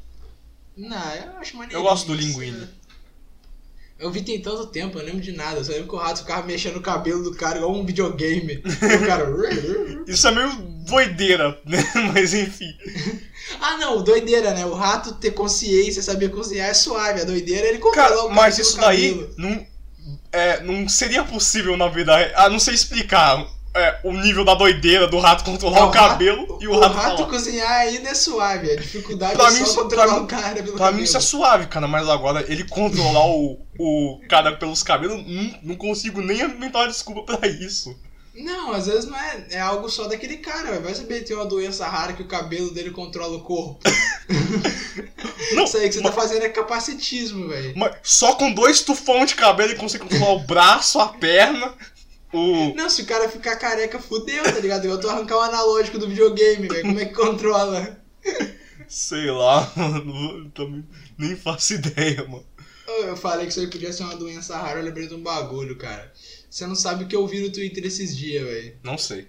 [0.77, 1.79] Não, eu acho maneiro.
[1.79, 2.68] Eu gosto do Linguini.
[3.98, 5.59] Eu vi tem tanto tempo, eu não lembro de nada.
[5.59, 8.62] Eu só lembro que o rato ficava mexendo o cabelo do cara igual um videogame.
[8.62, 9.26] E o cara.
[10.06, 10.52] Isso é meio
[10.87, 11.78] doideira, né?
[12.12, 12.74] Mas enfim.
[13.61, 14.66] ah, não, doideira, né?
[14.66, 17.22] O rato ter consciência, saber cozinhar é suave.
[17.22, 19.66] A doideira ele controlar Cara, mas isso daí não,
[20.30, 22.14] é, não seria possível na vida.
[22.37, 26.58] Ah, não sei explicar é, o nível da doideira do rato controlar É, o, cabelo
[26.60, 27.26] e o, rato, falar.
[27.26, 28.70] cozinhar ainda é suave.
[28.70, 30.96] A dificuldade Pra é mim só controlar pra o cara pelo Pra cabelo.
[30.96, 35.54] mim isso é suave, cara, mas agora ele controlar o, o cara pelos cabelos, não,
[35.62, 37.96] não consigo nem inventar uma desculpa pra isso.
[38.34, 39.46] Não, às vezes não é.
[39.52, 40.78] É algo só daquele cara.
[40.80, 43.80] Vai saber tem uma doença rara que o cabelo dele controla o corpo.
[45.52, 47.72] Não, Isso aí que você mas, tá fazendo é capacitismo, velho.
[47.76, 51.72] mas só com dois tufões de cabelo ele consegue controlar o braço, a perna,
[52.32, 52.74] o.
[52.74, 54.84] Não, se o cara ficar careca, fudeu, tá ligado?
[54.84, 56.82] Eu tô arrancar o analógico do videogame, velho.
[56.82, 58.00] Como é que controla?
[58.88, 60.50] Sei lá, mano.
[60.50, 60.84] Também
[61.18, 62.44] nem faço ideia, mano.
[62.88, 65.76] Eu falei que isso aí podia ser uma doença rara, eu lembrei de um bagulho,
[65.76, 66.12] cara.
[66.48, 68.76] Você não sabe o que eu vi no Twitter esses dias, velho.
[68.82, 69.26] Não sei.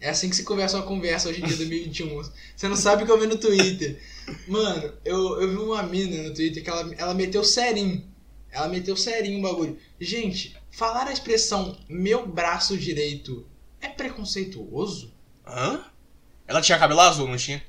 [0.00, 2.22] É assim que se conversa uma conversa hoje em dia, 2021.
[2.56, 4.00] Você não sabe o que eu vi no Twitter.
[4.48, 8.04] Mano, eu, eu vi uma mina no Twitter que ela, ela meteu serinho.
[8.50, 9.78] Ela meteu serinho o bagulho.
[10.00, 13.46] Gente, falar a expressão meu braço direito
[13.82, 15.12] é preconceituoso?
[15.46, 15.84] Hã?
[16.46, 17.62] Ela tinha cabelo azul, não tinha?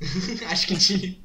[0.46, 1.18] acho que tinha.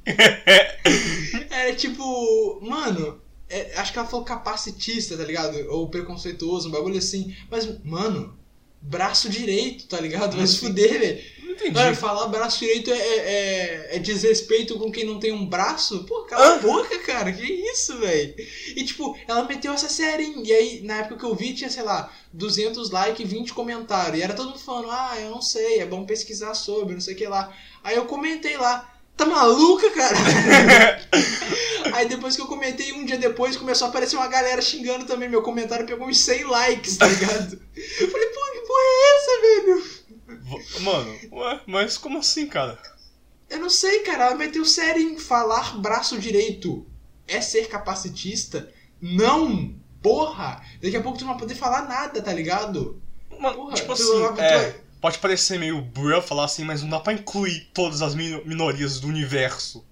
[1.48, 5.56] Era tipo, mano, é, acho que ela falou capacitista, tá ligado?
[5.70, 7.36] Ou preconceituoso, um bagulho assim.
[7.48, 8.36] Mas, mano,
[8.82, 10.36] braço direito, tá ligado?
[10.36, 11.24] Vai se fuder, velho.
[11.60, 11.74] Entendi.
[11.74, 16.04] Cara, falar braço direito é, é, é desrespeito com quem não tem um braço?
[16.04, 17.32] Pô, cala a boca, cara.
[17.32, 18.34] Que isso, velho?
[18.74, 20.24] E, tipo, ela meteu essa série.
[20.24, 20.42] hein?
[20.44, 24.18] E aí, na época que eu vi, tinha, sei lá, 200 likes e 20 comentários.
[24.18, 27.14] E era todo mundo falando, ah, eu não sei, é bom pesquisar sobre, não sei
[27.14, 27.52] o que lá.
[27.84, 28.94] Aí eu comentei lá.
[29.16, 30.16] Tá maluca, cara?
[31.92, 35.28] Aí depois que eu comentei, um dia depois, começou a aparecer uma galera xingando também.
[35.28, 37.60] Meu comentário pegou uns 100 likes, tá ligado?
[37.76, 39.99] Eu falei, pô, que porra é essa, velho?
[40.80, 42.78] Mano, ué, mas como assim, cara?
[43.48, 44.26] Eu não sei, cara.
[44.26, 46.86] Ela meteu sério em falar braço direito.
[47.26, 48.72] É ser capacitista?
[49.00, 49.74] Não!
[50.02, 50.62] Porra!
[50.82, 53.00] Daqui a pouco tu não vai poder falar nada, tá ligado?
[53.38, 57.00] Mano, Porra, tipo assim, tu é, pode parecer meio bruh falar assim, mas não dá
[57.00, 59.84] pra incluir todas as mino- minorias do universo.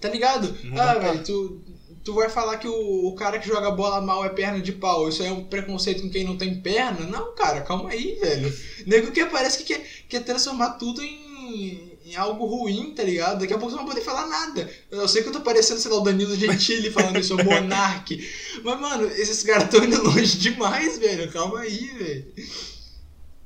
[0.00, 0.56] Tá ligado?
[0.64, 1.60] Não ah, dá pra- velho, tu,
[2.08, 5.10] tu vai falar que o, o cara que joga bola mal é perna de pau.
[5.10, 7.06] Isso aí é um preconceito com quem não tem perna?
[7.06, 8.50] Não, cara, calma aí, velho.
[8.86, 13.40] Nego que parece que quer, quer transformar tudo em, em algo ruim, tá ligado?
[13.40, 14.70] Daqui a pouco você não vai poder falar nada.
[14.90, 18.26] Eu sei que eu tô parecendo, sei lá, o Danilo Gentili falando isso, o Monark.
[18.64, 21.30] Mas, mano, esses caras tão indo longe demais, velho.
[21.30, 22.32] Calma aí, velho.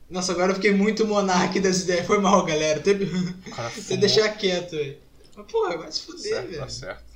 [0.08, 2.04] Nossa, agora eu fiquei muito monarque dessa ideia.
[2.04, 2.78] Foi mal, galera.
[2.78, 3.06] Teve...
[3.74, 4.98] Você deixar quieto, velho.
[5.34, 6.60] Mas, porra, vai se fuder, certo, velho.
[6.60, 7.11] tá certo.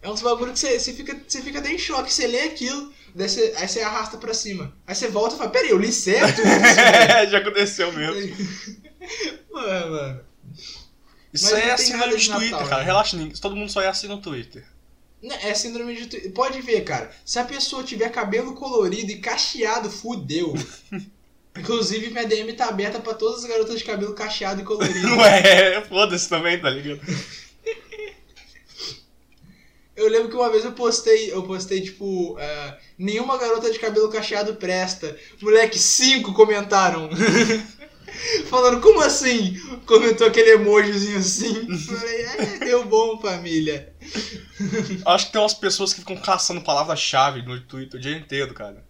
[0.00, 2.12] É uns bagulho que você, você, fica, você fica até em choque.
[2.12, 4.72] Você lê aquilo, daí você, aí você arrasta pra cima.
[4.86, 6.36] Aí você volta e fala, peraí, eu li certo?
[6.42, 8.36] velho?" Já aconteceu mesmo.
[9.52, 10.20] Mano, mano.
[11.32, 12.80] Isso aí é síndrome de de Twitter, Natal, cara.
[12.80, 12.84] né?
[12.86, 14.64] Relaxa, ninguém- todo mundo só é assim no Twitter.
[15.22, 16.06] Não, É síndrome de...
[16.06, 17.10] tu- Pode ver, cara.
[17.24, 20.54] Se a pessoa tiver cabelo colorido e cacheado, fudeu.
[21.58, 25.08] Inclusive, minha DM tá aberta pra todas as garotas de cabelo cacheado e colorido.
[25.08, 27.00] Não é, foda-se também, tá ligado?
[29.98, 34.08] Eu lembro que uma vez eu postei, eu postei, tipo, é, nenhuma garota de cabelo
[34.08, 35.18] cacheado presta.
[35.42, 37.10] Moleque, cinco comentaram.
[38.48, 39.60] Falando, como assim?
[39.86, 41.78] Comentou aquele emojizinho assim.
[41.78, 43.92] Falei, é, deu bom, família.
[45.04, 48.84] Acho que tem umas pessoas que ficam caçando palavra-chave no Twitter o dia inteiro, cara.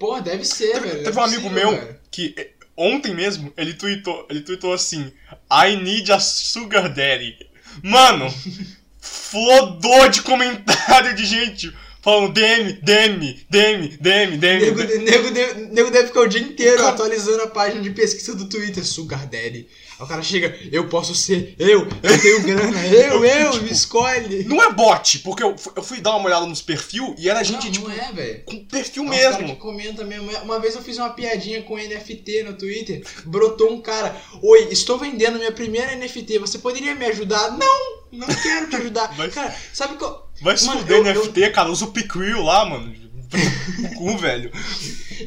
[0.00, 1.04] Pô, deve ser, velho.
[1.04, 2.00] Teve não é um amigo meu cara.
[2.10, 5.12] que eh, ontem mesmo ele tweetou, ele tweetou assim:
[5.48, 7.36] I need a sugar daddy.
[7.82, 8.26] Mano,
[9.00, 14.98] flodou de comentário de gente falando DM, DM, DM, DM, Nego, DM.
[15.04, 18.84] nego, deve- nego deve ficar o dia inteiro atualizando a página de pesquisa do Twitter.
[18.84, 19.66] Sugar Daddy.
[20.00, 23.70] Aí o cara chega, eu posso ser, eu, eu tenho grana, eu, eu, Tipo, me
[23.70, 24.44] escolhe.
[24.44, 27.44] Não é bot, porque eu, eu fui dar uma olhada nos perfil e era Não,
[27.44, 28.42] gente, tipo, não é, velho.
[28.44, 29.54] com perfil É cara mesmo.
[29.54, 30.30] que comenta mesmo.
[30.42, 34.16] Uma vez eu fiz uma piadinha com NFT no Twitter, brotou um cara.
[34.42, 37.50] Oi, estou vendendo minha primeira NFT, você poderia me ajudar?
[37.58, 39.08] Não, não quero te ajudar.
[39.16, 40.30] Vai- Cara, sabe qual...
[40.40, 42.94] Vai se fuder eu- NFT, cara, usa o Picril lá, mano.
[43.92, 44.50] O cu, velho.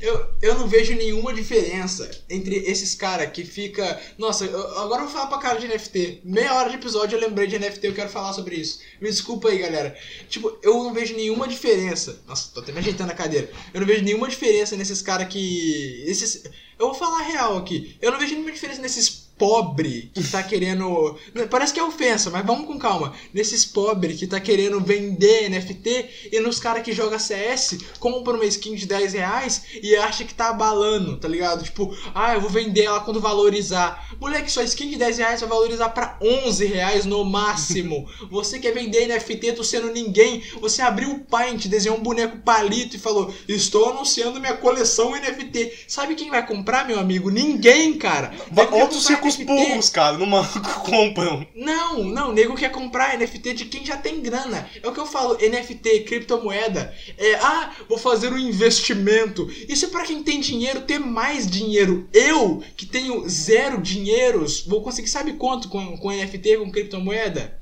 [0.01, 3.99] Eu, eu não vejo nenhuma diferença entre esses caras que fica.
[4.17, 6.21] Nossa, eu- agora eu vou falar pra cara de NFT.
[6.23, 8.79] Meia hora de episódio eu lembrei de NFT, eu quero falar sobre isso.
[9.01, 9.95] Me desculpa aí, galera.
[10.29, 12.21] Tipo, eu não vejo nenhuma diferença.
[12.27, 13.49] Nossa, tô até me ajeitando a cadeira.
[13.73, 16.03] Eu não vejo nenhuma diferença nesses caras que.
[16.05, 16.43] Esses.
[16.77, 17.95] Eu vou falar real aqui.
[18.01, 21.17] Eu não vejo nenhuma diferença nesses pobre que tá querendo.
[21.50, 23.13] Parece que é ofensa, mas vamos com calma.
[23.34, 28.46] Nesses pobre que tá querendo vender NFT e nos caras que joga CS, compra uma
[28.46, 31.63] skin de 10 reais e acha que tá abalando, tá ligado?
[31.63, 34.15] Tipo, ah, eu vou vender ela quando valorizar.
[34.19, 38.08] Moleque, sua skin de 10 reais vai valorizar pra 11 reais no máximo.
[38.30, 40.43] Você quer vender NFT, tu sendo ninguém.
[40.62, 45.86] Você abriu o Paint, desenhou um boneco palito e falou: Estou anunciando minha coleção NFT.
[45.88, 47.30] Sabe quem vai comprar, meu amigo?
[47.30, 48.34] Ninguém, cara.
[48.72, 49.45] Outros NFT.
[49.45, 50.45] burros, cara, numa
[50.86, 51.45] compram.
[51.55, 54.69] Não, não, o nego quer comprar NFT de quem já tem grana.
[54.81, 56.93] É o que eu falo, NFT, criptomoeda.
[57.17, 59.49] É, ah, vou fazer um investimento.
[59.67, 62.07] Isso é pra quem tem dinheiro ter mais dinheiro.
[62.13, 67.59] Eu, que tenho zero dinheiros, vou conseguir sabe quanto com, com NFT, com criptomoeda?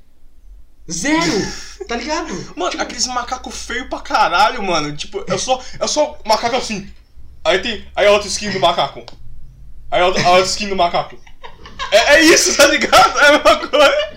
[0.90, 1.32] Zero!
[1.88, 2.32] Tá ligado?
[2.56, 4.96] Mano, aqueles macacos feios pra caralho, mano.
[4.96, 6.88] Tipo, eu sou, eu sou macaco assim.
[7.44, 7.84] Aí tem.
[7.96, 9.04] Aí a outra skin do macaco.
[9.90, 11.18] Aí outra, a outra skin do macaco.
[11.92, 13.18] É, é isso, tá ligado?
[13.20, 14.12] É a mesma coisa.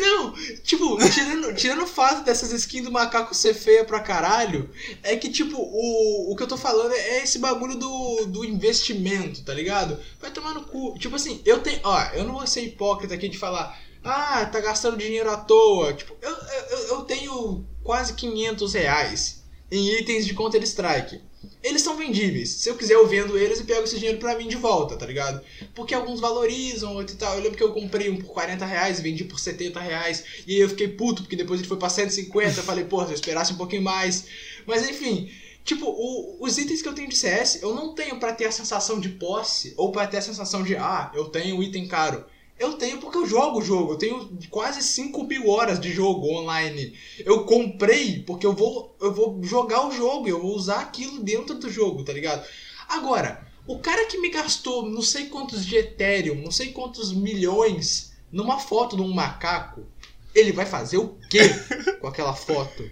[0.00, 0.32] Não,
[0.62, 4.70] tipo, tirando, tirando o fato dessas skins do macaco ser feia pra caralho,
[5.02, 9.44] é que, tipo, o, o que eu tô falando é esse bagulho do, do investimento,
[9.44, 10.00] tá ligado?
[10.18, 10.98] Vai tomar no cu.
[10.98, 11.80] Tipo assim, eu tenho.
[11.84, 15.92] Ó, eu não vou ser hipócrita aqui de falar, ah, tá gastando dinheiro à toa.
[15.92, 21.20] Tipo, eu, eu, eu tenho quase 500 reais em itens de Counter-Strike.
[21.62, 22.48] Eles são vendíveis.
[22.48, 25.06] Se eu quiser, eu vendo eles e pego esse dinheiro pra mim de volta, tá
[25.06, 25.40] ligado?
[25.74, 27.34] Porque alguns valorizam, outro e tal.
[27.34, 30.24] Eu lembro que eu comprei um por 40 reais e vendi por 70 reais.
[30.46, 32.58] E aí eu fiquei puto, porque depois ele foi pra 150.
[32.58, 34.26] Eu falei, porra, se eu esperasse um pouquinho mais.
[34.66, 35.30] Mas enfim,
[35.64, 38.52] tipo, o, os itens que eu tenho de CS, eu não tenho para ter a
[38.52, 42.24] sensação de posse ou para ter a sensação de, ah, eu tenho um item caro.
[42.62, 43.94] Eu tenho porque eu jogo o jogo.
[43.94, 46.96] Eu tenho quase 5 mil horas de jogo online.
[47.18, 50.28] Eu comprei porque eu vou, eu vou jogar o jogo.
[50.28, 52.46] Eu vou usar aquilo dentro do jogo, tá ligado?
[52.88, 58.12] Agora, o cara que me gastou não sei quantos de Ethereum, não sei quantos milhões
[58.30, 59.84] numa foto de um macaco,
[60.32, 61.40] ele vai fazer o quê
[62.00, 62.88] com aquela foto?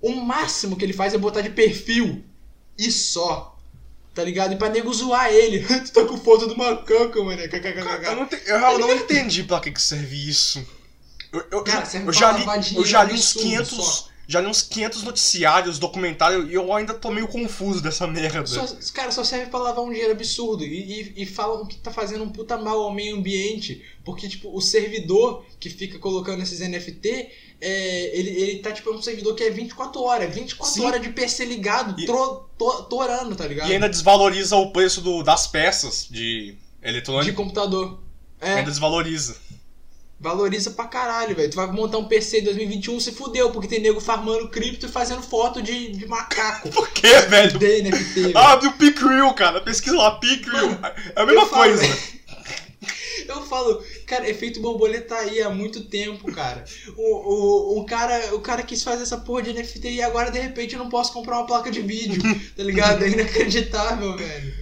[0.00, 2.22] O máximo que ele faz é botar de perfil
[2.78, 3.51] e só.
[4.14, 4.52] Tá ligado?
[4.52, 5.60] E pra nego zoar ele.
[5.64, 7.40] tu tá com foto do macaco, mano.
[7.40, 10.64] Eu, não te, eu realmente não entendi pra que, que serve isso.
[11.32, 12.44] Eu, eu, Cara, eu já li,
[12.76, 13.68] eu já li uns absurdo 500.
[13.70, 14.11] só.
[14.28, 18.46] Já li uns 500 noticiários, documentários, e eu ainda tô meio confuso dessa merda.
[18.46, 20.64] Só, cara, só serve pra lavar um dinheiro absurdo.
[20.64, 23.84] E, e, e falam que tá fazendo um puta mal ao meio ambiente.
[24.04, 27.28] Porque, tipo, o servidor que fica colocando esses NFT,
[27.60, 30.34] é, ele, ele tá, tipo, é um servidor que é 24 horas.
[30.34, 30.84] 24 Sim.
[30.86, 33.68] horas de PC ligado, E- tro, to- torando, tá ligado?
[33.70, 37.32] E ainda desvaloriza o preço do, das peças de De eletrônica.
[37.36, 38.00] computador.
[38.40, 39.36] É, Ainda desvaloriza.
[40.22, 41.50] Valoriza pra caralho, velho.
[41.50, 44.88] Tu vai montar um PC em 2021, se fudeu, porque tem nego farmando cripto e
[44.88, 46.70] fazendo foto de, de macaco.
[46.72, 47.58] Por que, velho?
[47.58, 48.38] De NFT, velho.
[48.38, 49.60] Abre o Picril, cara.
[49.60, 50.68] Pesquisa lá, Picril.
[50.70, 51.82] Mano, É a mesma eu falo- coisa.
[53.28, 56.64] Eu falo, cara, efeito borboleta tá aí há muito tempo, cara.
[56.96, 60.40] O, o, o, cara, o cara quis fazer essa porra de NFT e agora de
[60.40, 62.20] repente eu não posso comprar uma placa de vídeo,
[62.56, 63.04] tá ligado?
[63.04, 64.54] É inacreditável, velho.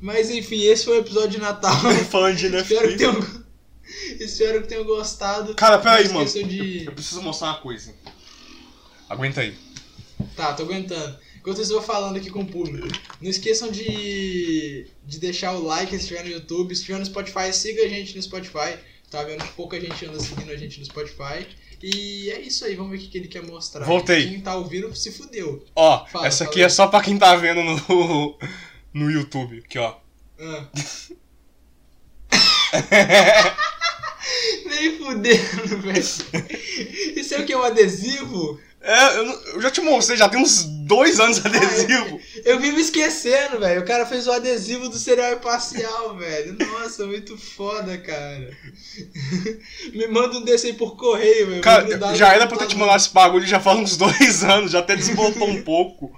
[0.00, 1.76] Mas enfim, esse foi o episódio de Natal.
[2.10, 2.96] Falando de Espero que NFT.
[2.98, 3.44] tenham,
[4.20, 5.54] espero que tenham gostado.
[5.54, 6.26] Cara, peraí, mano.
[6.26, 6.84] de.
[6.84, 7.94] Eu preciso mostrar uma coisa.
[9.08, 9.56] Aguenta aí.
[10.34, 11.18] Tá, tô aguentando.
[11.36, 12.88] Enquanto eu vou falando aqui com o público.
[13.20, 16.74] Não esqueçam de, de deixar o like se estiver no YouTube.
[16.74, 18.76] Se estiver no Spotify, siga a gente no Spotify.
[19.10, 21.46] Tá vendo que pouca gente anda seguindo a gente no Spotify.
[21.80, 23.84] E é isso aí, vamos ver o que, ele quer mostrar.
[23.84, 24.28] Voltei.
[24.28, 25.64] Quem tá ouvindo se fudeu.
[25.76, 28.38] Ó, Fala, essa aqui é só pra quem tá vendo no,
[28.92, 29.62] no YouTube.
[29.64, 29.96] Aqui, ó.
[30.40, 30.66] Ah.
[34.66, 35.98] Nem fudendo, velho.
[37.16, 37.54] Isso é o que?
[37.54, 38.60] Um adesivo?
[38.86, 42.20] É, eu, eu já te mostrei, já tem uns dois anos adesivo.
[42.44, 43.80] Eu vivo esquecendo, velho.
[43.80, 46.56] O cara fez o adesivo do cereal imparcial, velho.
[46.58, 48.56] Nossa, muito foda, cara.
[49.92, 51.62] Me manda um desse aí por correio, velho.
[51.62, 54.70] Cara, já era pra eu ter te mandado esse bagulho já faz uns dois anos,
[54.70, 56.16] já até desmontou um pouco.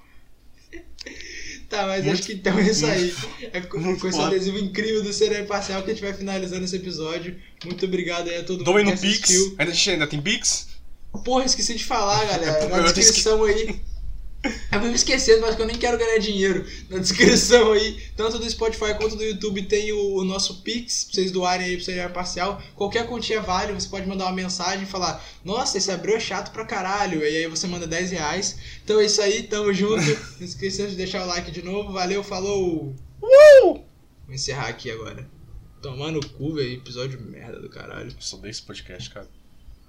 [1.69, 3.15] Tá, mas Muito- acho que então é isso aí.
[3.53, 6.77] É com, com esse adesivo incrível do cereal imparcial que a gente vai finalizando esse
[6.77, 7.37] episódio.
[7.65, 9.31] Muito obrigado aí a todo mundo no que Pix.
[9.59, 10.69] Ainda, ainda tem Pix?
[11.25, 12.69] Porra, esqueci de falar, galera.
[12.69, 13.81] Na descrição aí.
[14.71, 16.65] Eu vivo esquecendo, mas que eu nem quero ganhar dinheiro.
[16.89, 21.15] Na descrição aí, tanto do Spotify quanto do YouTube, tem o, o nosso Pix, pra
[21.15, 22.63] vocês doarem aí pro Cereal Parcial.
[22.77, 26.53] Qualquer quantia vale, você pode mandar uma mensagem e falar: Nossa, esse abril é chato
[26.53, 27.23] pra caralho.
[27.23, 28.59] E aí você manda 10 reais.
[28.85, 30.05] Então é isso aí, tamo junto.
[30.39, 31.93] Não esqueça de deixar o like de novo.
[31.93, 32.95] Valeu, falou!
[33.21, 33.73] Uh!
[34.27, 35.29] Vou encerrar aqui agora.
[35.83, 36.75] Tomar no cu, velho.
[36.75, 38.11] Episódio merda do caralho.
[38.11, 39.29] Eu sou desse podcast, cara.